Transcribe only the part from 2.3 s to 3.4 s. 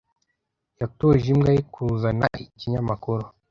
ikinyamakuru.